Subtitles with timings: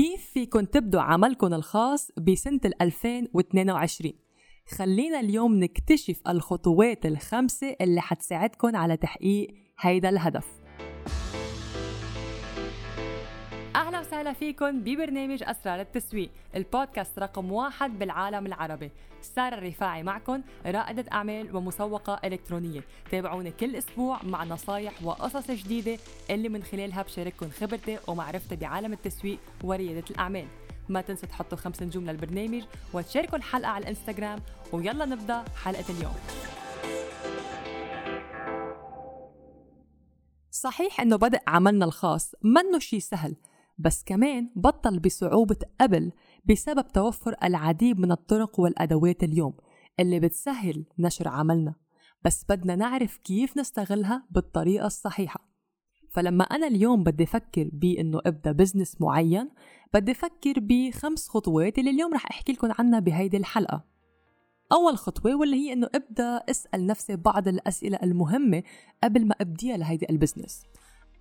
[0.00, 4.12] كيف فيكن تبدوا عملكم الخاص بسنة 2022
[4.68, 10.59] خلينا اليوم نكتشف الخطوات الخمسة اللي حتساعدكم على تحقيق هيدا الهدف.
[14.20, 18.90] وسهلا فيكم ببرنامج أسرار التسويق البودكاست رقم واحد بالعالم العربي.
[19.22, 22.80] سارة الرفاعي معكم رائدة أعمال ومسوقة إلكترونية.
[23.10, 25.98] تابعوني كل أسبوع مع نصايح وقصص جديدة
[26.30, 30.46] اللي من خلالها بشارككم خبرتي ومعرفتي بعالم التسويق وريادة الأعمال.
[30.88, 32.62] ما تنسوا تحطوا خمس نجوم للبرنامج
[32.92, 34.40] وتشاركوا الحلقة على الإنستغرام
[34.72, 36.14] ويلا نبدأ حلقة اليوم.
[40.50, 43.36] صحيح إنه بدء عملنا الخاص منه شي سهل.
[43.80, 46.12] بس كمان بطل بصعوبة قبل
[46.44, 49.52] بسبب توفر العديد من الطرق والأدوات اليوم
[50.00, 51.74] اللي بتسهل نشر عملنا.
[52.24, 55.48] بس بدنا نعرف كيف نستغلها بالطريقة الصحيحة.
[56.10, 59.50] فلما أنا اليوم بدي أفكر بإنه أبدأ business معين
[59.94, 63.84] بدي أفكر بخمس خطوات اللي اليوم رح أحكي لكم عنها بهيدي الحلقة.
[64.72, 68.62] أول خطوة واللي هي إنه أبدأ أسأل نفسي بعض الأسئلة المهمة
[69.04, 70.62] قبل ما أبديها لهيدي ال business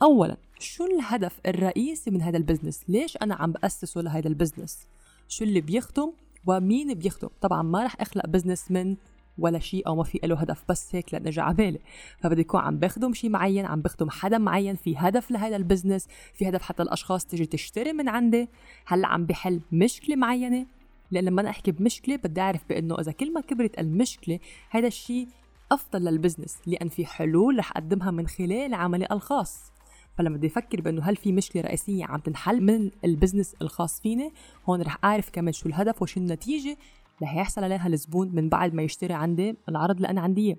[0.01, 4.87] اولا شو الهدف الرئيسي من هذا ال business؟ ليش أنا عم بأسسه لهذا ال business؟
[5.27, 6.11] شو اللي بيخدم
[6.45, 8.95] ومين بيخدم؟ طبعا ما رح أخلق business من
[9.37, 11.79] ولا شيء أو ما في له هدف بس هيك لأنه اجى بالي.
[12.19, 16.07] فبدي يكون عم بخدم شيء معين عم بخدم حدا معين في هدف لهذا ال business
[16.33, 18.49] في هدف حتى الأشخاص تيجي تشتري من عندي.
[18.85, 20.65] هلأ عم بحل مشكلة معينة
[21.11, 25.27] لأن لما أنا أحكي بمشكلة بدي أعرف بإنه إذا كل ما كبرت المشكلة هذا الشيء
[25.71, 29.71] أفضل لل business لأن في حلول رح أقدمها من خلال عملي الخاص.
[30.19, 34.33] فلما بدي أفكر بأنه هل في مشكلة رئيسية عم تنحل من ال business الخاص فيني
[34.69, 36.77] هون رح أعرف كمان شو الهدف وشو النتيجة
[37.21, 40.57] اللي هيحصل عليها الزبون من بعد ما يشتري عندي العرض اللي أنا عندي إياه.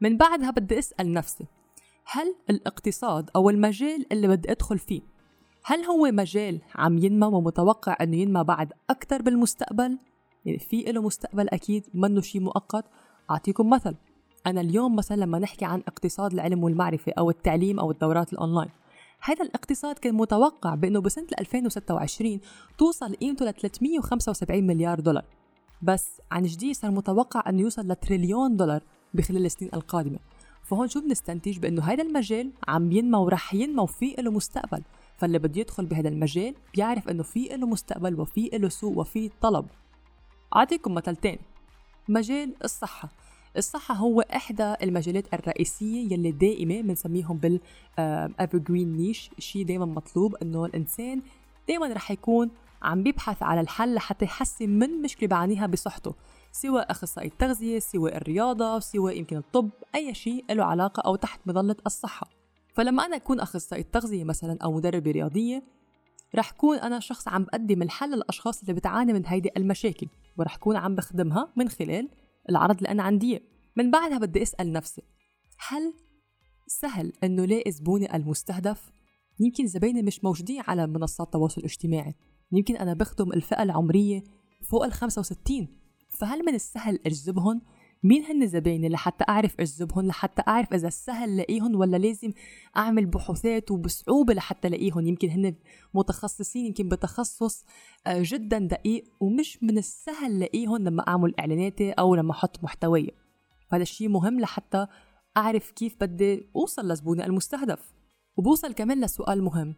[0.00, 1.46] من بعدها بدي أسأل نفسي
[2.04, 5.00] هل الاقتصاد أو المجال اللي بدي أدخل فيه
[5.64, 9.98] هل هو مجال عم ينمى ومتوقع إنه ينمى بعد أكثر بالمستقبل؟
[10.44, 12.84] يعني في له مستقبل أكيد منه شيء مؤقت.
[13.30, 13.94] أعطيكم مثل
[14.46, 18.70] أنا اليوم مثلا لما نحكي عن اقتصاد العلم والمعرفة أو التعليم أو الدورات الأونلاين
[19.24, 22.40] هذا الاقتصاد كان متوقع بأنه بسنة 2026
[22.78, 25.24] توصل قيمته ل 375 مليار دولار.
[25.82, 28.82] بس عن جديد صار متوقع أنه يوصل لتريليون دولار
[29.14, 30.18] بخلال السنين القادمة.
[30.62, 34.82] فهون شو بنستنتج؟ بأنه هذا المجال عم ينمى ورح ينمى وفي له مستقبل.
[35.16, 39.66] فاللي بده يدخل بهذا المجال بيعرف أنه في له مستقبل وفي له سوق وفي طلب.
[40.56, 41.40] أعطيكم مثل تاني
[42.08, 43.08] مجال الصحة.
[43.56, 47.60] الصحة هو إحدى المجالات الرئيسية يلي دائمة بنسميهم بال
[48.42, 51.22] evergreen نيش شيء دائما مطلوب إنه الإنسان
[51.68, 52.50] دائما رح يكون
[52.82, 56.14] عم بيبحث على الحل لحتى يحسن من مشكلة بعانيها بصحته
[56.52, 61.76] سواء أخصائي التغذية سواء الرياضة سواء يمكن الطب أي شيء له علاقة أو تحت مظلة
[61.86, 62.26] الصحة.
[62.74, 65.62] فلما أنا أكون أخصائي التغذية مثلا أو مدربة رياضية
[66.34, 70.76] رح كون أنا شخص عم بقدم الحل للأشخاص اللي بتعاني من هيدي المشاكل ورح كون
[70.76, 72.08] عم بخدمها من خلال
[72.50, 73.40] العرض اللي أنا عندي
[73.76, 75.02] من بعدها بدي أسأل نفسي
[75.68, 75.94] هل
[76.66, 78.92] سهل إنه لاقي زبوني المستهدف؟
[79.40, 82.14] يمكن زبايني مش موجودين على منصات التواصل الاجتماعي
[82.52, 84.24] يمكن أنا بخدم الفئة العمرية
[84.70, 85.68] فوق ال 65
[86.18, 87.62] فهل من السهل أجذبهم؟
[88.04, 92.32] مين هن زبايني لحتى أعرف أجذبهم لحتى أعرف إذا سهل لاقيهم ولا لازم
[92.76, 95.54] أعمل بحوثات وبصعوبة لحتى لاقيهم يمكن هن
[95.94, 97.64] متخصصين يمكن بتخصص
[98.06, 103.10] آه، جدا دقيق ومش من السهل لاقيهم لما أعمل إعلاناتي أو لما أحط محتوية.
[103.70, 104.86] فهذا الشيء مهم لحتى
[105.36, 107.92] أعرف كيف بدي أوصل لزبوني المستهدف.
[108.36, 109.74] وبوصل كمان لسؤال مهم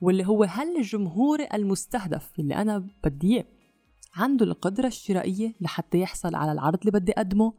[0.00, 3.44] واللي هو هل الجمهور المستهدف اللي أنا بدي إياه
[4.14, 7.52] عنده القدرة الشرائية لحتى يحصل على العرض اللي بدي أقدمه.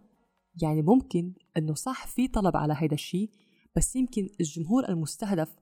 [0.61, 3.29] يعني ممكن إنه صح في طلب على هيدا الشيء
[3.75, 5.55] بس يمكن الجمهور المستهدف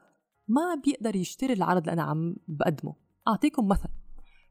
[0.47, 2.95] ما بيقدر يشتري العرض اللي أنا عم بقدمه.
[3.27, 3.89] أعطيكم مثل.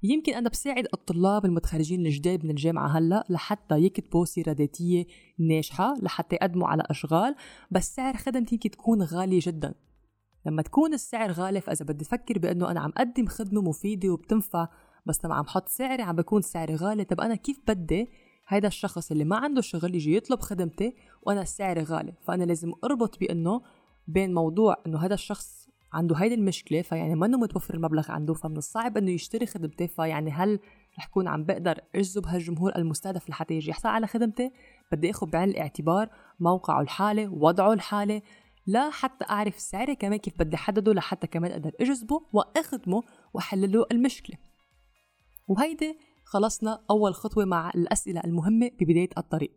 [0.02, 5.06] يمكن أنا بساعد الطلاب المتخرجين الجداد من الجامعة هلأ لحتى يكتبوا سيرة ذاتية
[5.38, 7.34] ناجحة لحتى يقدموا على أشغال
[7.70, 9.74] بس سعر خدمتي يمكن تكون غالية جدا.
[10.46, 14.68] لما تكون السعر غالي فإذا بدي أفكر بأنه أنا عم أقدم خدمة مفيدة وبتنفع
[15.06, 17.04] بس لما عم حط سعري عم بكون سعري غالي.
[17.04, 18.10] طب أنا كيف بدي
[18.48, 23.18] هيدا الشخص اللي ما عنده شغل يجي يطلب خدمتي وأنا السعر غالي؟ فأنا لازم أربط
[23.20, 23.62] بأنه
[24.08, 28.96] بين موضوع أنه هذا الشخص عنده هيدي المشكلة فيعني منه متوفر المبلغ عنده فمن الصعب
[28.96, 29.88] إنه يشتري خدمتي.
[29.88, 30.60] فيعني هل
[30.98, 34.52] رح كون عم بقدر أجذب هالجمهور المستهدف لحتى يجي يحصل على خدمتي؟
[34.92, 36.08] بدي آخذ بعين الاعتبار
[36.40, 38.22] موقعه الحالي وضعه الحالي
[38.66, 43.02] لا حتى أعرف سعري كمان كيف بدي أحدده لحتى كمان أقدر أجذبه وأخدمه
[43.34, 44.49] واحل له المشكلة.
[45.50, 49.50] وهيدي خلصنا أول خطوة مع الأسئلة المهمة ببداية الطريق.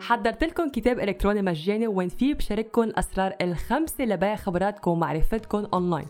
[0.00, 6.06] حضرت لكم كتاب إلكتروني مجاني وين فيه بشارككم الأسرار الخمسة لبيع خبراتكم ومعرفتكم اونلاين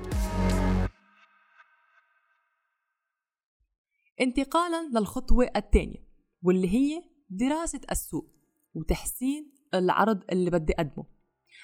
[4.21, 6.07] انتقالا للخطوة الثانية
[6.43, 8.27] واللي هي دراسة السوق
[8.75, 11.05] وتحسين العرض اللي بدي أقدمه.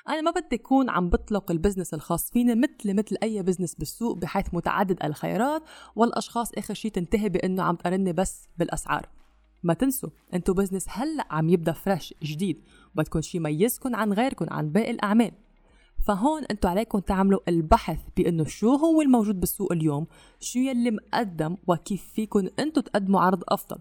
[0.09, 4.17] أنا ما بدي أكون عم بطلق ال business الخاص فيني مثل مثل أي business بالسوق
[4.17, 5.62] بحيث متعدد الخيارات
[5.97, 9.09] والأشخاص آخر شيء تنتهي بأنه عم تقارني بس بالأسعار.
[9.62, 12.64] ما تنسوا انتو business هلأ عم يبدأ fresh جديد
[12.94, 15.32] وبدكم شي يميزكم عن غيركم عن باقي الأعمال.
[16.06, 20.06] فهون انتو عليكم تعملوا البحث بإنه شو هو الموجود بالسوق اليوم
[20.41, 23.79] شو يلي مقدم وكيف فيكم انتو تقدموا عرض أفضل.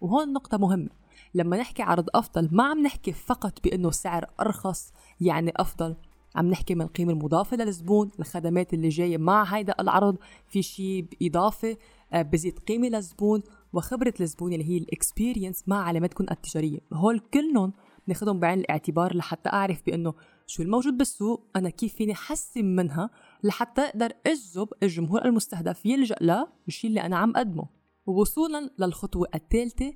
[0.00, 0.90] وهون نقطة مهمة.
[1.34, 5.96] لما نحكي عرض أفضل ما عم نحكي فقط بأنه سعر أرخص يعني أفضل.
[6.34, 10.16] عم نحكي من القيمة المضافة للزبون الخدمات اللي جاية مع هيدا العرض
[10.48, 11.76] في شيء بإضافة
[12.12, 13.42] آه، بزيد قيمة للزبون
[13.72, 16.78] وخبرة الزبون اللي هي ال experience مع علاماتكم التجارية.
[16.92, 17.72] هول كلهم
[18.06, 20.14] ناخدهم بعين الاعتبار لحتى أعرف بأنه
[20.46, 23.10] شو الموجود بالسوق أنا كيف فيني حسن منها
[23.44, 27.68] لحتى أقدر أجذب الجمهور المستهدف يلجأ للشيء اللي أنا عم أقدمه.
[28.06, 29.92] ووصولا للخطوة الثالثة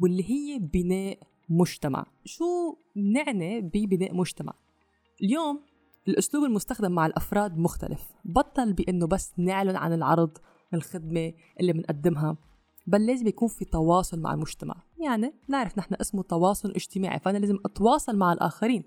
[0.00, 2.06] واللي هي بناء مجتمع.
[2.24, 4.52] شو نعني ببناء مجتمع؟
[5.22, 5.60] اليوم
[6.08, 8.12] الأسلوب المستخدم مع الأفراد مختلف.
[8.24, 10.38] بطل بأنه بس نعلن عن العرض
[10.74, 12.36] الخدمة اللي بنقدمها
[12.86, 14.82] بل لازم يكون في تواصل مع المجتمع.
[14.98, 18.84] يعني نعرف نحن اسمه تواصل اجتماعي فأنا لازم أتواصل مع الآخرين.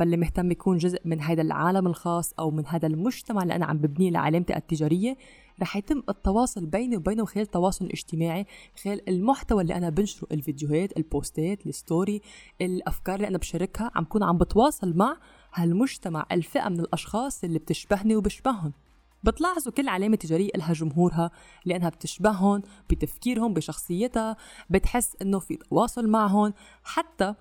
[0.00, 3.78] فاللي مهتم يكون جزء من هذا العالم الخاص أو من هذا المجتمع اللي أنا عم
[3.78, 5.16] ببنيه لعلامتي التجارية
[5.62, 8.46] رح يتم التواصل بيني وبينه خلال التواصل الاجتماعي
[8.84, 12.20] خلال المحتوى اللي أنا بنشره الفيديوهات البوستات الستوري
[12.60, 15.16] الأفكار اللي أنا بشاركها عم كون عم بتواصل مع
[15.54, 18.72] هالمجتمع الفئة من الأشخاص اللي بتشبهني وبشبههم.
[19.24, 21.30] بتلاحظوا كل علامة تجارية إلها جمهورها
[21.64, 24.36] لأنها بتشبههم بتفكيرهم بشخصيتها
[24.70, 26.52] بتحس إنه في تواصل معهم
[26.84, 27.34] حتى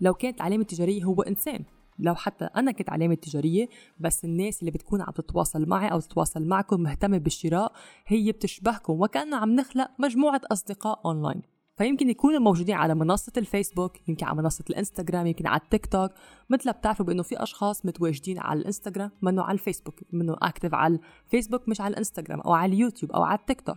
[0.00, 1.64] لو كانت علامة تجارية هو إنسان.
[1.98, 3.68] لو حتى أنا كنت علامة تجارية
[4.00, 7.72] بس الناس اللي بتكون عم تتواصل معي أو تتواصل معكم مهتمة بالشراء
[8.06, 11.42] هي بتشبهكم وكأنه عم نخلق مجموعة أصدقاء أونلاين
[11.76, 16.10] فيمكن يكونوا موجودين على منصة الفيسبوك يمكن على منصة الإنستغرام يمكن على التيك توك
[16.50, 21.68] مثل بتعرفوا بأنه في أشخاص متواجدين على الإنستغرام منه على الفيسبوك منه active على الفيسبوك
[21.68, 23.76] مش على الإنستغرام أو على اليوتيوب أو على التيك توك.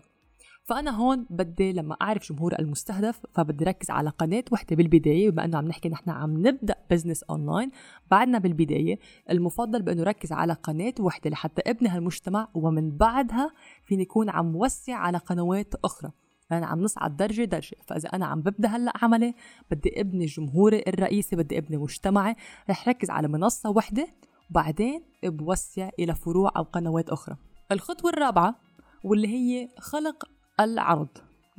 [0.70, 5.58] فأنا هون بدي لما أعرف جمهور المستهدف فبدي ركز على قناة وحدة بالبداية بما أنه
[5.58, 7.72] عم نحكي نحن عم نبدأ business online
[8.12, 9.00] بعدنا بالبداية
[9.30, 13.52] المفضل بأنه ركز على قناة وحدة لحتى أبني هالمجتمع ومن بعدها
[13.84, 16.12] فيني يكون عم وسع على قنوات أخرى.
[16.52, 17.78] أنا عم نصعد درجة درجة.
[17.88, 19.34] فإذا أنا عم ببدأ هلأ عملي
[19.72, 22.36] بدي أبني جمهوري الرئيسي بدي أبني مجتمعي
[22.70, 24.08] رح ركز على منصة وحدة
[24.50, 27.36] وبعدين بوسع إلى فروع أو قنوات أخرى.
[27.72, 28.56] الخطوة الرابعة
[29.04, 31.10] واللي هي خلق العرض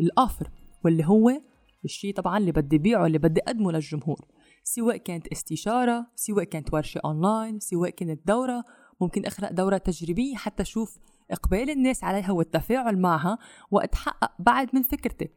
[0.00, 0.50] ال offer
[0.84, 1.40] واللي هو
[1.84, 4.26] الشيء طبعا اللي بدي بيعه اللي بدي أقدمه للجمهور.
[4.64, 8.64] سواء كانت استشارة سواء كانت ورشة أونلاين سواء كانت دورة
[9.00, 10.98] ممكن أخلق دورة تجريبية حتى أشوف
[11.30, 13.38] إقبال الناس عليها والتفاعل معها
[13.70, 15.28] وأتحقق بعد من فكرتي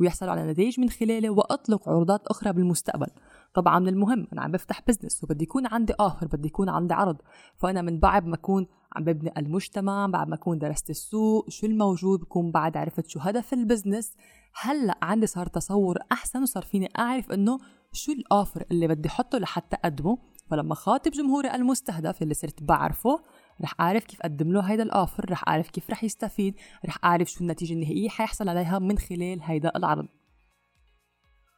[0.00, 3.06] ويحصلوا على نتائج من خلاله وأطلق عروضات أخرى بالمستقبل.
[3.54, 7.16] طبعا من المهم أنا عم بفتح business وبدي يكون عندي آخر بدي يكون عندي عرض.
[7.56, 8.66] فأنا من بعد ما أكون
[8.96, 13.52] عم ببني المجتمع بعد ما أكون درست السوق شو الموجود بكون بعد عرفت شو هدف
[13.52, 14.16] ال business
[14.60, 17.58] هلأ عندي صار تصور أحسن وصار فيني أعرف إنه
[17.92, 20.18] شو ال offer اللي بدي أحطه لحتى أقدمه.
[20.50, 23.20] فلما خاطب جمهوري المستهدف اللي صرت بعرفه
[23.62, 26.54] رح أعرف كيف أقدم له هيدا ال offer رح أعرف كيف رح يستفيد
[26.86, 30.06] رح أعرف شو النتيجة النهائية حيحصل عليها من خلال هيدا العرض.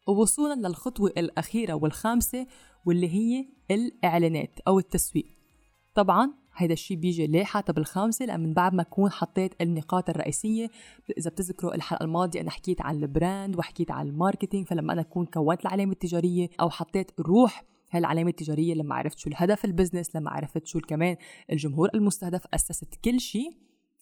[0.07, 2.47] ووصولا للخطوة الأخيرة والخامسة
[2.85, 5.27] واللي هي الإعلانات أو التسويق.
[5.95, 10.71] طبعا هيدا الشيء بيجي ليه حتى بالخامسة لأن من بعد ما أكون حطيت النقاط الرئيسية
[11.19, 15.01] إذا بتذكروا الحلقة الماضية أنا حكيت عن ال brand وحكيت عن ال marketing فلما أنا
[15.01, 19.70] أكون كونت العلامة التجارية أو حطيت روح هاي العلامة التجارية لما عرفت شو الهدف ال
[19.70, 21.17] business لما عرفت شو كمان
[21.53, 23.51] الجمهور المستهدف أسست كل شيء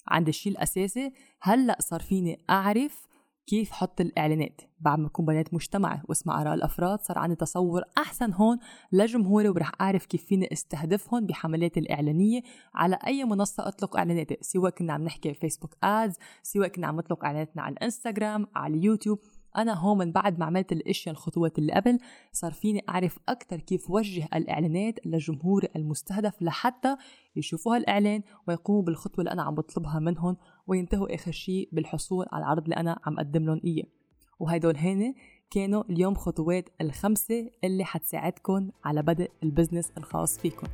[0.09, 3.07] عند الشيء الأساسي هلأ صار فيني أعرف
[3.47, 8.33] كيف حط الإعلانات بعد ما أكون بنيت مجتمعي واسمع آراء الأفراد صار عندي تصور أحسن
[8.33, 8.59] هون
[8.93, 12.43] لجمهوري ورح أعرف كيف فيني أستهدفهم بحملاتي الإعلانية
[12.75, 17.25] على أي منصة أطلق إعلاناتي سواء كنا عم نحكي فيسبوك آدز سواء كنا عم نطلق
[17.25, 19.19] إعلاناتنا على الإنستغرام على اليوتيوب
[19.57, 21.99] أنا هون من بعد ما عملت الأشياء الخطوات اللي قبل
[22.33, 26.97] صار فيني أعرف أكثر كيف وجه الإعلانات للجمهور المستهدف لحتى
[27.37, 32.63] يشوفوا هالإعلان ويقوموا بالخطوة اللي أنا عم بطلبها منهم وينتهوا آخر شيء بالحصول على العرض
[32.63, 33.87] اللي أنا عم أقدم لهم إياه.
[34.41, 35.15] وهيدول هن
[35.51, 40.67] كانوا اليوم خطوات الخمسة اللي حتساعدكم على بدء ال business الخاص فيكم.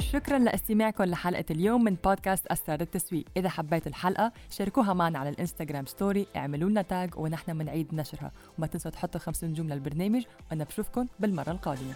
[0.00, 3.24] شكرا لاستماعكم لحلقة اليوم من بودكاست أسرار التسويق.
[3.36, 8.32] إذا حبيتوا الحلقة شاركوها معنا على الإنستغرام story اعملوا لنا tag ونحن منعيد نشرها.
[8.58, 11.94] وما تنسوا تحطوا خمس نجوم للبرنامج وأنا بشوفكم بالمرة القادمة.